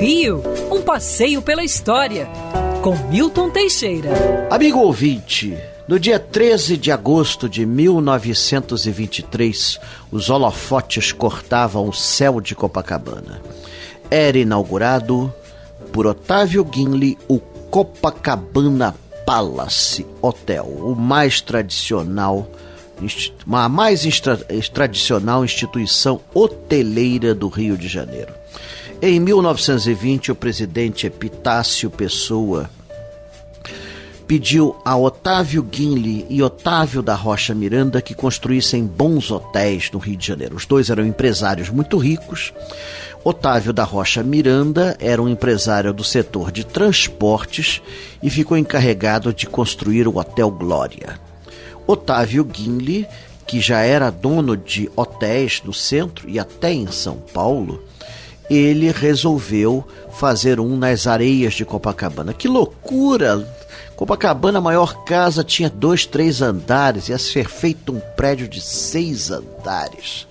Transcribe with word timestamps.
Rio, 0.00 0.42
um 0.70 0.82
passeio 0.82 1.40
pela 1.40 1.62
história, 1.62 2.28
com 2.82 2.96
Milton 3.08 3.50
Teixeira. 3.50 4.10
Amigo 4.50 4.80
ouvinte, 4.80 5.56
no 5.86 5.96
dia 5.96 6.18
13 6.18 6.76
de 6.76 6.90
agosto 6.90 7.48
de 7.48 7.64
1923, 7.64 9.78
os 10.10 10.28
holofotes 10.28 11.12
cortavam 11.12 11.88
o 11.88 11.92
céu 11.92 12.40
de 12.40 12.56
Copacabana. 12.56 13.40
Era 14.10 14.38
inaugurado 14.38 15.32
por 15.92 16.04
Otávio 16.04 16.64
Guinle 16.64 17.16
o 17.28 17.38
Copacabana 17.38 18.92
Palace 19.24 20.04
Hotel, 20.20 20.64
o 20.64 20.96
mais 20.96 21.40
tradicional 21.40 22.50
a 23.52 23.68
mais 23.68 24.04
tradicional 24.72 25.44
instituição 25.44 26.20
hoteleira 26.32 27.34
do 27.34 27.48
Rio 27.48 27.76
de 27.76 27.88
Janeiro. 27.88 28.32
Em 29.04 29.18
1920, 29.18 30.30
o 30.30 30.34
presidente 30.36 31.08
Epitácio 31.08 31.90
Pessoa 31.90 32.70
pediu 34.28 34.76
a 34.84 34.96
Otávio 34.96 35.60
Guinle 35.60 36.24
e 36.30 36.40
Otávio 36.40 37.02
da 37.02 37.16
Rocha 37.16 37.52
Miranda 37.52 38.00
que 38.00 38.14
construíssem 38.14 38.86
bons 38.86 39.28
hotéis 39.32 39.90
no 39.90 39.98
Rio 39.98 40.16
de 40.16 40.24
Janeiro. 40.24 40.54
Os 40.54 40.66
dois 40.66 40.88
eram 40.88 41.04
empresários 41.04 41.68
muito 41.68 41.98
ricos. 41.98 42.54
Otávio 43.24 43.72
da 43.72 43.82
Rocha 43.82 44.22
Miranda 44.22 44.96
era 45.00 45.20
um 45.20 45.28
empresário 45.28 45.92
do 45.92 46.04
setor 46.04 46.52
de 46.52 46.64
transportes 46.64 47.82
e 48.22 48.30
ficou 48.30 48.56
encarregado 48.56 49.34
de 49.34 49.48
construir 49.48 50.06
o 50.06 50.16
Hotel 50.16 50.48
Glória. 50.48 51.18
Otávio 51.88 52.44
Guinle, 52.44 53.08
que 53.48 53.60
já 53.60 53.80
era 53.80 54.10
dono 54.10 54.56
de 54.56 54.88
hotéis 54.94 55.60
no 55.64 55.74
centro 55.74 56.30
e 56.30 56.38
até 56.38 56.72
em 56.72 56.86
São 56.86 57.16
Paulo, 57.16 57.82
ele 58.54 58.90
resolveu 58.90 59.86
fazer 60.12 60.60
um 60.60 60.76
nas 60.76 61.06
areias 61.06 61.54
de 61.54 61.64
Copacabana. 61.64 62.32
Que 62.32 62.48
loucura! 62.48 63.46
Copacabana, 63.96 64.58
a 64.58 64.62
maior 64.62 65.04
casa, 65.04 65.44
tinha 65.44 65.70
dois, 65.70 66.06
três 66.06 66.42
andares, 66.42 67.08
ia 67.08 67.18
ser 67.18 67.48
feito 67.48 67.92
um 67.92 68.00
prédio 68.16 68.48
de 68.48 68.60
seis 68.60 69.30
andares. 69.30 70.26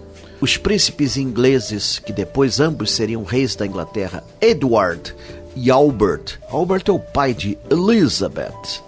os 0.41 0.57
príncipes 0.57 1.17
ingleses, 1.17 1.99
que 1.99 2.13
depois 2.13 2.61
ambos 2.61 2.93
seriam 2.93 3.25
reis 3.25 3.57
da 3.57 3.67
Inglaterra, 3.67 4.23
Edward 4.41 5.15
e 5.57 5.71
Albert. 5.71 6.39
Albert 6.51 6.85
é 6.87 6.93
o 6.93 6.99
pai 6.99 7.35
de 7.35 7.59
Elizabeth. 7.71 8.83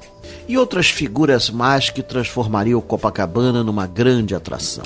E 0.49 0.57
outras 0.57 0.89
figuras 0.89 1.51
mais 1.51 1.91
que 1.91 2.03
transformariam 2.03 2.81
Copacabana 2.81 3.65
numa 3.65 3.87
grande 3.87 4.35
atração. 4.35 4.85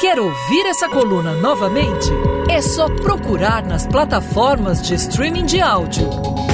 Quer 0.00 0.20
ouvir 0.20 0.66
essa 0.66 0.88
coluna 0.88 1.32
novamente? 1.34 2.10
É 2.48 2.60
só 2.60 2.88
procurar 2.88 3.64
nas 3.64 3.86
plataformas 3.86 4.82
de 4.82 4.94
streaming 4.94 5.46
de 5.46 5.60
áudio. 5.60 6.08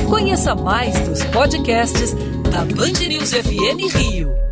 Conheça 0.09 0.55
mais 0.55 0.99
dos 1.01 1.23
podcasts 1.25 2.15
da 2.51 2.65
Band 2.65 3.07
News 3.09 3.33
FM 3.33 3.95
Rio. 3.95 4.50